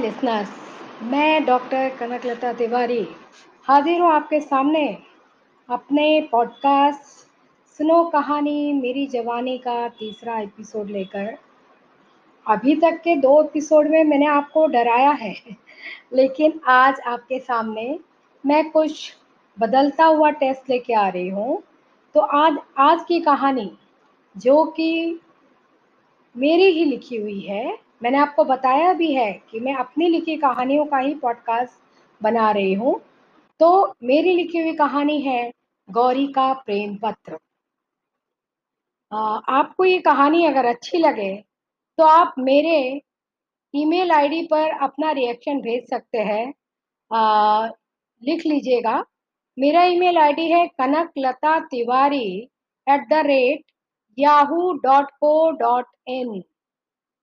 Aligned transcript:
Listeners 0.00 0.48
मैं 1.02 1.44
doctor 1.44 1.88
Kanaklata 1.96 2.52
Tiwari 2.52 3.06
हाजिर 3.66 4.00
हूँ 4.00 4.10
आपके 4.12 4.40
सामने 4.40 4.86
अपने 5.68 6.28
पॉडकास्ट 6.32 7.02
सुनो 7.78 8.02
कहानी 8.04 8.72
मेरी 8.72 9.06
जवानी 9.06 9.56
का 9.58 9.88
तीसरा 9.88 10.38
एपिसोड 10.40 10.90
लेकर। 10.90 11.36
अभी 12.46 12.74
तक 12.76 13.00
के 13.04 13.16
दो 13.16 13.42
एपिसोड 13.42 13.88
में 13.88 14.04
मैंने 14.04 14.26
आपको 14.26 14.66
डराया 14.66 15.10
है, 15.10 15.34
लेकिन 16.12 16.60
आज 16.68 17.00
आपके 17.06 17.38
सामने 17.38 17.98
मैं 18.44 18.70
कुछ 18.70 19.14
बदलता 19.58 20.04
हुआ 20.04 20.30
टेस्ट 20.30 20.70
लेके 20.70 20.94
आ 20.94 21.08
रही 21.08 21.28
हूँ। 21.28 21.62
तो 22.14 22.20
आज 22.20 22.56
आज 22.78 23.04
की 23.08 23.20
कहानी 23.20 23.70
जो 24.36 24.64
कि 24.64 25.20
मेरी 26.36 26.70
ही 26.72 26.84
लिखी 26.84 27.16
हुई 27.16 27.40
है 27.40 27.89
मैंने 28.00 28.18
आपको 28.18 28.44
बताया 28.44 28.92
भी 28.94 29.12
है 29.14 29.32
कि 29.50 29.60
मैं 29.60 29.74
अपनी 29.74 30.08
लिखी 30.08 30.36
कहानियों 30.36 30.84
का 30.86 30.98
ही 30.98 31.14
पॉडकास्ट 31.14 31.80
बना 32.20 32.50
रही 32.50 32.72
हूँ। 32.74 33.00
तो 33.60 33.94
मेरी 34.04 34.34
लिखी 34.36 34.58
हुई 34.58 34.72
कहानी 34.74 35.20
है 35.20 35.50
गौरी 35.88 36.26
का 36.32 36.52
प्रेम 36.54 36.96
पत्र। 36.96 37.38
आपको 39.12 39.84
ये 39.84 39.98
कहानी 40.00 40.44
अगर 40.46 40.64
अच्छी 40.66 40.98
लगे 40.98 41.34
तो 41.98 42.04
आप 42.04 42.34
मेरे 42.38 42.78
ईमेल 43.74 44.12
आईडी 44.12 44.42
पर 44.46 44.70
अपना 44.82 45.10
रिएक्शन 45.12 45.60
भेज 45.60 45.88
सकते 45.90 46.18
हैं। 46.20 46.52
लिख 48.22 48.46
लीजिएगा। 48.46 49.02
मेरा 49.56 49.82
ईमेल 49.84 50.18
आईडी 50.18 50.50
है 50.50 50.66
Kanak 50.78 51.10
Lata 51.18 51.58
Tiwari 51.60 52.26
at 52.86 53.08
the 53.10 53.22
rate 53.26 53.64
Yahoo 54.18 54.72
dot 54.84 55.10
co 55.20 55.50
dot 55.58 55.86
in 56.08 56.42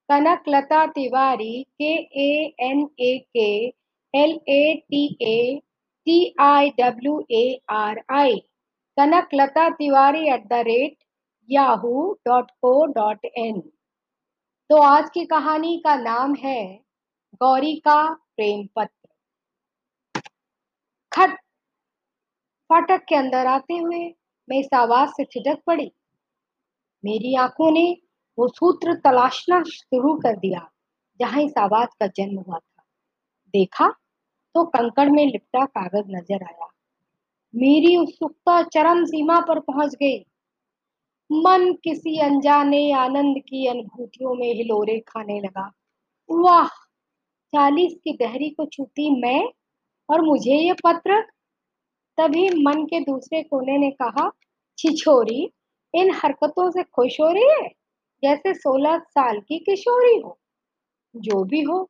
Kanak 0.10 0.44
Lata 0.48 0.86
Tiwari 0.88 1.64
K 1.82 1.94
A 2.22 2.56
N 2.62 2.88
A 3.00 3.18
K, 3.38 3.66
L 4.14 4.40
A 4.50 4.74
T 4.90 5.06
A 5.22 5.62
T 6.08 6.36
I 6.40 6.70
W 6.80 7.26
A 7.32 7.60
R 7.70 8.02
I 8.12 8.36
Kanak 8.98 9.30
Lata 9.34 9.70
Tiwari 9.70 10.28
at 10.34 10.48
the 10.48 10.62
rate 10.68 10.96
Yahoo 11.50 12.12
dot 12.28 12.52
co 12.52 12.86
dot 12.94 13.26
in 13.26 13.60
तो 14.70 14.82
आज 14.82 15.10
की 15.14 15.26
कहानी 15.26 15.78
का 15.78 15.96
नाम 15.96 16.36
है 16.36 16.62
गौरी 17.42 17.76
का 17.76 18.04
प्रेम 18.14 18.66
पत्र 18.76 18.92
खट, 21.12 21.38
फाटक 22.70 23.06
के 23.10 23.16
अंदर 23.16 23.48
आते 23.48 23.78
हुए 23.78 24.04
मैं 24.48 24.60
इस 24.60 24.68
आवाज़ 24.74 25.10
से 25.10 25.24
छिटक 25.26 25.62
पड़ी। 25.68 25.92
मेरी 27.04 27.36
आँखों 27.36 27.72
ने 27.72 27.86
वो 28.40 28.48
सूत्र 28.48 28.94
तलाशना 28.94 29.64
शुरू 29.64 30.14
कर 30.14 30.36
दिया, 30.38 30.70
जहाँ 31.20 31.42
इस 31.42 31.54
आवाज़ 31.58 31.90
का 32.00 32.08
जन्म 32.08 32.40
हुआ 32.40 32.58
था। 32.58 32.84
देखा 33.54 33.88
तो 34.56 34.66
कंकड़ 34.66 35.10
में 35.10 35.26
लिपटा 35.26 35.66
कागज़ 35.66 36.12
नज़र 36.12 36.44
आया। 36.44 36.68
मेरी 37.56 37.98
उत्सुकता 37.98 38.64
चरम 38.64 39.06
सीमा 39.06 39.40
पर 39.40 39.60
पहुँच 39.60 39.96
गई। 39.96 40.20
मन 41.32 41.74
किसी 41.84 42.20
अनजाने 42.20 42.92
आनंद 42.92 43.38
की 43.38 43.68
अनुभूतियों 43.68 44.36
में 44.36 44.54
हिलोरे 44.54 45.00
खाने 45.00 45.40
लगा। 45.40 45.72
वाह! 46.32 46.68
चालीस 47.54 47.94
की 48.04 48.14
दहरी 48.14 48.50
को 48.50 48.66
छूती 48.66 49.22
मैं 49.22 49.50
और 50.10 50.22
मुझे 50.22 50.56
ये 50.56 50.74
पत्र? 50.74 51.22
तभी 52.18 52.50
मन 52.50 52.86
के 52.86 53.00
दूसरे 53.00 53.44
कोने 53.44 53.78
ने 53.78 53.92
कहा, 53.92 54.32
छिछोरी, 54.78 55.52
इन 55.94 56.12
हरकतों 56.12 56.72
से 56.72 56.84
खुश 56.84 57.22
हो 57.22 57.32
रही 57.32 57.44
है? 57.44 57.87
जैसे 58.24 58.54
सोलह 58.54 58.98
साल 59.00 59.40
की 59.40 59.60
किशोरी 59.60 60.20
हो, 60.22 60.38
जो 61.16 61.44
भी 61.44 61.62
हो, 61.62 61.90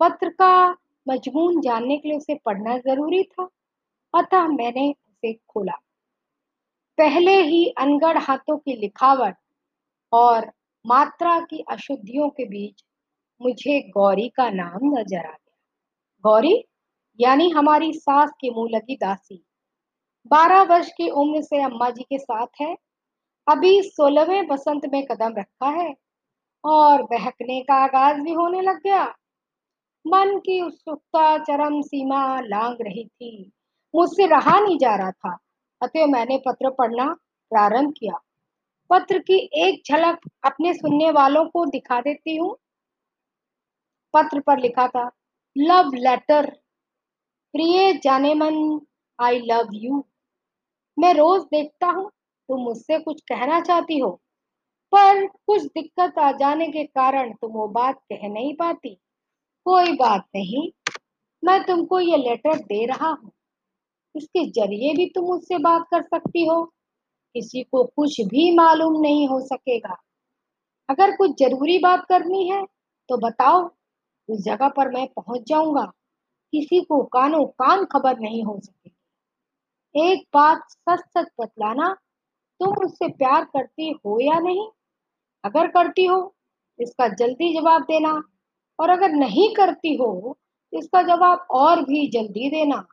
पत्र 0.00 0.28
का 0.28 0.70
मजमून 1.06 1.60
जानने 1.60 1.98
के 1.98 2.08
लिए 2.08 2.18
उसे 2.18 2.34
पढ़ना 2.34 2.78
ज़रूरी 2.78 3.22
था। 3.22 3.48
अतः 4.14 4.46
मैंने 4.48 4.90
उसे 4.90 5.32
खोला। 5.32 5.80
पहले 6.98 7.32
ही 7.42 7.64
अनगढ़ 7.78 8.18
हाथों 8.18 8.56
की 8.56 8.76
लिखावट 8.76 9.36
और 10.12 10.50
मात्रा 10.84 11.38
की 11.40 11.64
अशुद्धियों 11.70 12.28
के 12.28 12.44
बीच 12.44 12.84
मुझे 13.40 13.80
गौरी 13.90 14.28
का 14.28 14.50
नाम 14.50 14.78
नज़र 14.98 15.18
आ 15.18 15.22
गया। 15.22 15.56
गौरी 16.24 16.54
यानी 17.18 17.48
हमारी 17.50 17.92
सास 17.92 18.30
की 18.40 18.50
मुँह 18.50 18.70
लगी 18.70 18.96
दासी। 18.96 19.42
बारह 20.30 20.62
वर्ष 20.62 20.88
की 20.88 21.08
उम्र 21.10 21.42
से 21.42 21.62
अम्मा 21.62 21.90
जी 21.90 22.02
के 22.02 22.18
साथ 22.18 22.46
है। 22.60 22.76
अभी 23.46 23.82
सोलहवें 23.82 24.46
बसंत 24.46 24.86
में 24.92 25.04
कदम 25.06 25.34
रखा 25.38 25.68
है 25.70 25.94
और 26.64 27.02
बहकने 27.02 27.60
का 27.62 27.74
आगाज़ 27.74 28.20
भी 28.20 28.32
होने 28.32 28.60
लग 28.60 28.80
गया। 28.82 29.04
मन 30.06 30.38
की 30.38 30.60
उत्सुकता 30.62 31.38
चरम 31.38 31.80
सीमा 31.82 32.40
लांग 32.40 32.76
रही 32.80 33.04
थी। 33.04 33.52
मुझसे 33.94 34.26
रहा 34.26 34.58
नहीं 34.60 34.78
जा 34.78 34.94
रहा 34.96 35.10
था 35.10 35.36
अतः 35.80 36.06
मैंने 36.06 36.38
पत्र 36.46 36.70
पढ़ना 36.70 37.06
प्रारंभ 37.52 37.92
किया। 37.98 38.18
पत्र 38.90 39.18
की 39.18 39.38
एक 39.66 39.82
झलक 39.86 40.18
अपने 40.44 40.74
सुनने 40.74 41.10
वालों 41.10 41.44
को 41.46 41.64
दिखा 41.66 42.00
देती 42.00 42.36
हूँ। 42.36 42.56
पत्र 44.14 44.40
पर 44.40 44.58
लिखा 44.58 44.86
था, 44.88 45.10
लव 45.56 45.90
लेटर, 45.94 46.50
प्रिय 47.54 47.92
जाने 47.94 48.34
मन 48.34 48.80
आई 49.18 49.38
लव 49.40 49.68
यू 49.74 50.04
मैं 50.98 51.14
रोज 51.14 51.42
देखता 51.42 51.86
हूँ। 51.86 52.10
तुम 52.48 52.60
मुझसे 52.60 52.98
कुछ 52.98 53.20
कहना 53.20 53.60
चाहती 53.60 53.98
हो? 53.98 54.10
पर 54.92 55.26
कुछ 55.26 55.62
दिक्कत 55.64 56.18
आ 56.18 56.30
जाने 56.32 56.66
के 56.68 56.84
कारण 56.84 57.32
तुम 57.32 57.52
वो 57.52 57.66
बात 57.68 57.98
कह 58.12 58.28
नहीं 58.28 58.54
पाती। 58.54 58.94
कोई 59.66 59.92
बात 59.92 60.24
नहीं, 60.36 60.68
मैं 61.42 61.62
तुमको 61.64 62.00
ये 62.00 62.16
लेटर 62.16 62.58
दे 62.58 62.84
रहा 62.86 63.08
हूँ। 63.08 63.30
इसके 64.14 64.44
ज़रिए 64.50 64.92
भी 64.94 65.06
तुम 65.06 65.24
मुझसे 65.24 65.58
बात 65.58 65.86
कर 65.90 66.02
सकती 66.02 66.46
हो। 66.46 66.62
किसी 67.34 67.62
को 67.62 67.84
कुछ 67.84 68.20
भी 68.20 68.50
मालूम 68.56 69.00
नहीं 69.00 69.28
हो 69.28 69.40
सकेगा। 69.40 69.96
अगर 70.88 71.16
कुछ 71.16 71.30
ज़रूरी 71.38 71.78
बात 71.78 72.04
करनी 72.08 72.48
है 72.48 72.64
तो 73.08 73.16
बताओ। 73.16 73.70
उस 74.28 74.44
जगह 74.44 74.68
पर 74.68 74.88
मैं 74.88 75.06
पहुँच 75.06 75.42
जाऊँगा। 75.48 75.84
किसी 76.52 76.80
को 76.80 77.02
कानो 77.04 77.44
कान 77.44 77.84
खबर 77.84 78.18
नहीं 78.18 78.42
हो 78.44 78.60
सकेगी। 78.64 80.12
एक 80.12 80.26
बात 80.34 80.62
सच 80.70 81.00
सच 81.18 81.26
बतलाना 81.40 81.96
तुम 82.60 82.68
मुझसे 82.70 83.08
प्यार 83.08 83.44
करती 83.44 83.90
हो 84.06 84.18
या 84.20 84.38
नहीं? 84.38 84.68
अगर 85.44 85.66
करती 85.66 86.04
हो, 86.04 86.34
इसका 86.78 87.08
जल्दी 87.08 87.60
जवाब 87.60 87.82
देना। 87.82 88.22
और 88.78 88.90
अगर 88.90 89.12
नहीं 89.12 89.54
करती 89.54 89.96
हो, 89.96 90.38
इसका 90.72 91.02
जवाब 91.02 91.46
और 91.50 91.82
भी 91.82 92.08
जल्दी 92.08 92.50
देना। 92.50 92.84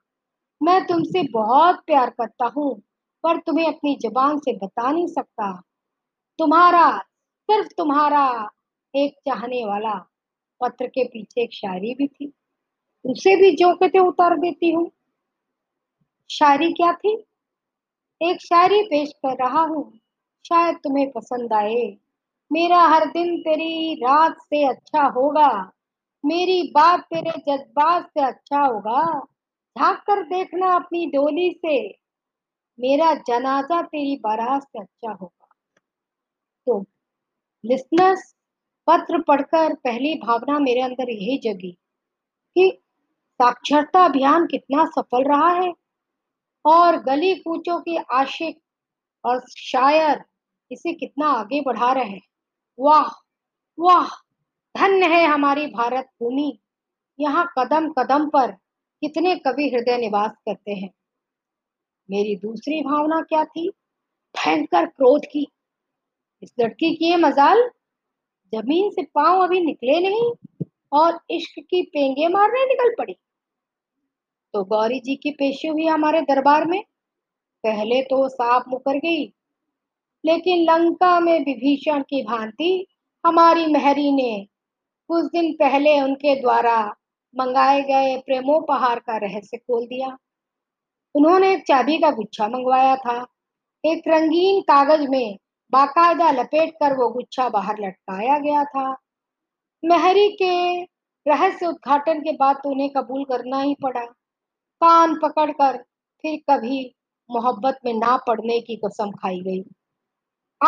मैं 0.62 0.86
तुमसे 0.86 1.24
बहुत 1.24 1.84
प्यार 1.88 2.10
करता 2.10 2.46
हूँ, 2.58 2.76
पर 3.24 3.38
तुम्हें 3.38 3.68
अपनी 3.68 3.96
जबान 3.96 4.40
से 4.40 4.54
बता 4.54 4.92
नहीं 4.92 5.08
सकता। 5.08 5.62
तुम्हारा, 6.40 6.98
सिर्फ़ 7.50 7.68
तुम्हारा, 7.78 8.50
एक 8.96 9.14
चाहने 9.14 9.66
वाला। 9.66 9.94
पत्र 10.62 10.88
के 10.88 11.04
पीछे 11.04 11.44
एक 11.44 11.54
शायरी 11.54 11.96
भी 11.96 12.08
थी। 12.08 12.34
उसे 13.06 13.36
भी 13.36 13.52
जो 13.56 13.76
कहते 13.76 14.00
उतार 14.00 14.38
देती 14.38 14.72
हूँ। 14.72 14.92
शायरी 16.30 16.74
क्या 16.74 16.92
थी? 16.94 17.24
एक 18.22 18.42
शायरी 18.42 18.84
पेश 18.84 19.12
कर 19.26 19.44
रहा 19.44 19.62
हूँ। 19.62 20.00
शायद 20.46 20.76
तुम्हें 20.76 21.12
पसंद 21.12 21.54
आए। 21.54 21.98
मेरा 22.52 22.80
हर 22.80 23.06
दिन 23.06 23.38
तेरी 23.38 23.94
रात 23.94 24.36
से 24.42 24.68
अच्छा 24.68 25.04
होगा। 25.04 25.72
मेरी 26.26 26.72
बात 26.76 27.00
तेरे 27.00 27.32
जज्बात 27.32 28.06
से 28.06 28.26
अच्छा 28.26 28.62
होगा। 28.62 29.20
झाँक 29.78 29.98
कर 29.98 30.24
देखना 30.24 30.76
अपनी 30.76 31.06
डोली 31.06 31.52
से। 31.52 31.78
मेरा 32.80 33.14
जनाजा 33.14 33.82
तेरी 33.82 34.16
बारात 34.16 34.64
से 34.64 34.80
अच्छा 34.80 35.12
होगा। 35.12 35.48
तो 36.68 36.86
लिसनर्स 37.64 38.36
पत्र 38.88 39.22
पढ़कर 39.22 39.74
पहली 39.74 40.16
भावना 40.16 40.60
मेरे 40.60 40.82
अंदर 40.82 41.10
यही 41.10 41.38
जगी 41.38 41.72
कि 42.56 42.82
साक्षरता 43.40 44.06
अभियान 44.06 44.46
कितना 44.46 44.86
सफल 44.86 45.24
रहा 45.24 45.50
है। 45.50 45.74
और 46.66 46.98
गली 46.98 47.36
कूचों 47.36 47.80
की 47.82 47.98
आशिक 48.12 48.60
और 49.26 49.46
शायर 49.50 50.24
इसे 50.72 50.94
कितना 50.94 51.28
आगे 51.28 51.62
बढ़ा 51.62 51.92
रहे 51.94 52.10
हैं। 52.10 52.22
वाह 52.80 53.10
वाह, 53.80 54.08
धन्य 54.76 55.06
है 55.06 55.26
हमारी 55.26 55.68
भारत 55.68 56.06
भूमि। 56.22 56.60
यहाँ 57.20 57.54
कदम 57.60 57.90
कदम 57.90 58.30
पर 58.30 58.52
कितने 59.02 59.36
कवि 59.36 59.70
हृदय 59.70 59.98
निवास 59.98 60.32
करते 60.32 60.72
हैं। 60.72 60.90
मेरी 62.12 62.36
दूसरी 62.36 62.82
भावना 62.82 63.22
क्या 63.22 63.44
थी? 63.46 63.70
भयंकर 64.36 64.86
क्रोध 64.86 65.26
की। 65.26 65.48
इस 66.44 66.54
लड़की 66.60 66.96
की 66.96 67.10
ये 67.10 67.18
मजाल, 67.18 67.70
ज़मीन 68.54 68.90
से 68.90 69.04
पाँव 69.04 69.44
अभी 69.44 69.60
निकले 69.62 70.00
नहीं 70.00 70.32
और 70.92 71.20
इश्क 71.30 71.60
की 71.60 71.82
पेंगे 71.84 72.28
मारने 72.28 72.66
निकल 72.66 72.96
पड़ी। 72.98 73.16
तो 74.54 74.64
गौरी 74.66 75.00
जी 75.00 75.16
की 75.16 75.32
पेशी 75.32 75.68
हुई 75.68 75.86
हमारे 75.88 76.22
दरबार 76.22 76.66
में। 76.66 76.82
पहले 77.64 78.02
तो 78.02 78.28
साफ़ 78.30 78.70
मुकर 78.70 78.98
गई, 78.98 79.24
लेकिन 80.24 80.64
लंका 80.64 81.20
में 81.20 81.40
विभीषण 81.40 82.02
की 82.02 82.22
भांति 82.24 82.86
हमारी 83.24 83.66
महरी 83.68 84.12
ने 84.12 84.46
कुछ 85.10 85.26
दिन 85.26 85.52
पहले 85.54 86.00
उनके 86.02 86.36
द्वारा 86.42 86.78
मंगाए 87.36 87.82
गए 87.82 88.18
प्रेमोपहार 88.18 89.00
का 89.00 89.18
रहस्य 89.18 89.58
खोल 89.58 89.86
दिया। 89.88 90.18
उन्होंने 91.16 91.52
एक 91.54 91.64
चाबी 91.68 91.98
का 91.98 92.12
गुच्छा 92.12 92.48
मंगवाया 92.48 92.96
था। 92.96 93.16
एक 93.84 94.04
रंगीन 94.08 94.62
कागज़ 94.62 95.08
में 95.10 95.38
बाकायदा 95.74 96.32
लपेट 96.32 96.72
कर 96.74 96.96
वो 96.98 97.10
गुच्छा 97.10 97.48
बाहर 97.50 97.80
लटकाया 97.80 98.38
गया 98.40 98.64
था। 98.66 98.90
महरी 99.84 100.28
के 100.34 100.82
रहस्य 101.26 101.68
उद्घाटन 101.68 102.20
के 102.20 102.32
बाद 102.34 102.56
तो 102.56 102.70
उन्हें 102.70 102.90
कबूल 102.90 103.24
करना 103.24 103.62
ही 103.62 103.76
पड़ा। 103.84 104.06
कान 104.84 105.16
पकड़कर 105.16 105.78
फिर 106.22 106.42
कभी 106.50 106.96
मोहब्बत 107.32 107.80
में 107.86 107.94
ना 107.94 108.18
पड़ने 108.18 108.62
की 108.62 108.76
कसम 108.76 109.12
खाई 109.12 109.40
गई। 109.40 109.60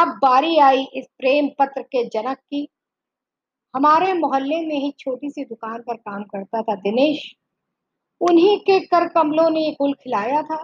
अब 0.02 0.08
बारी 0.08 0.58
आई 0.58 0.84
इस 0.94 1.06
प्रेम 1.18 1.50
पत्र 1.60 1.82
के 1.82 2.06
जनक 2.06 2.38
की। 2.38 2.68
हमारे 3.76 4.14
मोहल्ले 4.14 4.66
में 4.66 4.76
ही 4.76 4.94
छोटी 5.00 5.30
सी 5.30 5.46
दुकान 5.46 5.82
पर 5.82 5.96
काम 5.96 6.24
करता 6.24 6.62
था 6.62 6.76
दिनेश। 6.76 7.36
उन्हीं 8.22 8.60
के 8.60 8.80
कर 8.80 9.08
कमलों 9.08 9.50
ने 9.50 9.72
कुल 9.72 9.94
खिलाया 9.94 10.42
था। 10.42 10.64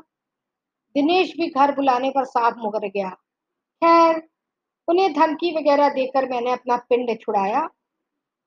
दिनेश 0.95 1.33
भी 1.37 1.47
घर 1.47 1.75
बुलाने 1.75 2.09
पर 2.09 2.25
साफ़ 2.25 2.55
मुकर 2.57 2.87
गया। 2.87 3.09
खैर, 3.83 4.29
उन्हें 4.87 5.13
धमकी 5.13 5.57
वगैरह 5.57 5.89
देकर 5.89 6.29
मैंने 6.29 6.51
अपना 6.51 6.77
पिंड 6.77 7.19
छुड़ाया। 7.21 7.69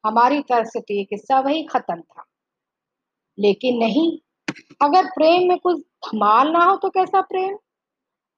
हमारी 0.07 0.41
तरफ़ 0.41 0.67
से 0.67 0.81
तो 0.81 0.95
ये 0.95 1.05
किस्सा 1.05 1.41
वही 1.41 1.63
खत्म 1.63 2.01
था। 2.01 2.25
लेकिन 3.39 3.79
नहीं 3.79 4.19
अगर 4.83 5.07
प्रेम 5.07 5.49
में 5.49 5.59
कुछ 5.59 5.81
धमाल 6.07 6.51
ना 6.53 6.65
हो 6.65 6.77
तो 6.77 6.89
कैसा 6.91 7.21
प्रेम? 7.21 7.57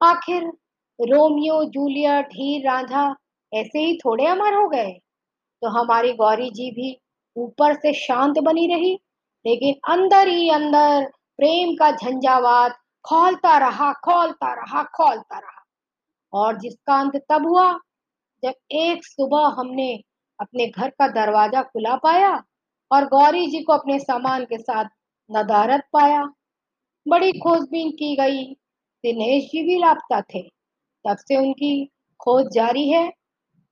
आखिर 0.00 0.42
रोमियो 0.98 1.64
जूलियट 1.64 2.28
हीर 2.32 2.66
रांझा 2.66 3.14
ऐसे 3.52 3.78
ही 3.78 3.96
थोड़े 3.96 4.26
अमर 4.26 4.54
हो 4.54 4.68
गए। 4.68 4.90
तो 5.62 5.68
हमारी 5.68 6.12
गौरी 6.12 6.50
जी 6.50 6.70
भी 6.70 6.96
ऊपर 7.36 7.74
से 7.74 7.92
शांत 7.92 8.38
बनी 8.38 8.66
रही, 8.66 8.94
लेकिन 9.44 9.74
अंदर 9.92 10.28
ही 10.28 10.50
अंदर 10.50 11.04
प्रेम 11.36 11.74
का 11.74 11.90
झंझावात 11.90 12.78
खोलता 13.04 13.56
रहा 13.58 13.92
खोलता 13.92 14.52
रहा 14.54 14.82
खोलता 14.82 15.38
रहा। 15.38 15.62
और 16.32 16.58
जिसका 16.58 16.98
अंत 17.00 17.16
तब 17.28 17.46
हुआ? 17.46 17.72
जब 18.42 18.54
एक 18.70 19.04
सुबह 19.04 19.46
हमने 19.58 19.94
अपने 20.40 20.66
घर 20.66 20.90
का 20.90 21.08
दरवाज़ा 21.08 21.62
खुला 21.62 21.96
पाया 21.96 22.42
और 22.90 23.04
गौरी 23.04 23.46
जी 23.46 23.62
को 23.62 23.72
अपने 23.72 23.98
सामान 23.98 24.44
के 24.44 24.58
साथ 24.58 24.84
नदारत 25.30 25.82
पाया। 25.92 26.22
बड़ी 27.08 27.32
खोजबीन 27.32 27.90
की 27.90 28.16
गई। 28.16 28.44
दिनेश 29.04 29.44
जी 29.44 29.62
भी 29.62 29.78
लापता 29.78 30.20
थे। 30.20 30.42
तब 31.04 31.16
से 31.16 31.36
उनकी 31.36 31.84
खोज 32.20 32.46
जारी 32.52 32.88
है। 32.90 33.12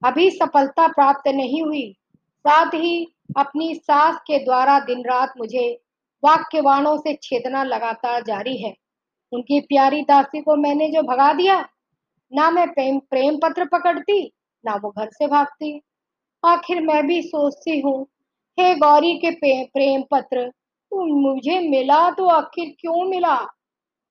अभी 0.05 0.31
सफलता 0.31 0.89
प्राप्त 0.89 1.29
नहीं 1.29 1.63
हुई। 1.63 1.97
साथ 2.45 2.75
ही 2.75 3.15
अपनी 3.37 3.75
सास 3.75 4.17
के 4.17 4.39
द्वारा 4.45 4.81
दिन 4.81 5.01
रात 5.01 5.35
मुझे 5.39 5.81
वाक्यवाणों 6.25 6.97
से 6.99 7.19
छेदना 7.23 7.65
लगातार 7.65 8.23
जारी 8.23 8.57
है। 8.57 8.75
उनकी 9.33 9.61
प्यारी 9.61 10.03
दासी 10.03 10.41
को 10.41 10.57
मैंने 10.57 10.89
जो 10.89 11.03
भगा 11.03 11.33
दिया, 11.33 11.69
ना 12.33 12.51
मैं 12.51 12.67
प्रेम 12.75 12.99
प्रेम 12.99 13.37
पत्र 13.37 13.65
पकड़ती, 13.65 14.33
ना 14.65 14.75
वो 14.75 14.91
घर 14.91 15.09
से 15.11 15.27
भागती। 15.27 15.81
आखिर 16.45 16.81
मैं 16.81 17.07
भी 17.07 17.23
सोचती 17.23 17.81
हूँ, 17.81 18.07
हे 18.59 18.75
गौरी 18.75 19.15
के 19.25 19.65
प्रेम 19.65 20.03
पत्र 20.11 20.51
तो 20.93 21.05
मुझे 21.05 21.59
मिला 21.69 22.11
तो 22.11 22.27
आखिर 22.27 22.75
क्यों 22.81 23.05
मिला? 23.05 23.47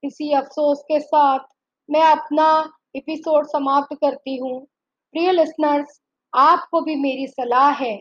इसी 0.04 0.32
अफसोस 0.34 0.82
के 0.82 1.00
साथ 1.00 1.40
मैं 1.90 2.02
अपना 2.02 2.74
एपिसोड 2.96 3.46
समाप्त 3.46 3.96
करती 3.96 4.38
हूँ। 4.38 4.66
प्रिय 5.14 5.32
लिसनर्स 5.32 6.02
आपको 6.36 6.82
भी 6.82 6.96
मेरी 6.96 7.28
सलाह 7.28 7.70
है 7.70 7.96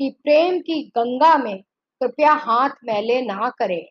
कि 0.00 0.10
प्रेम 0.22 0.58
की 0.58 0.82
गंगा 0.82 1.36
में 1.38 1.62
कृपया 2.00 2.32
हाथ 2.32 2.70
मैले 2.84 3.20
ना 3.22 3.50
करें। 3.58 3.86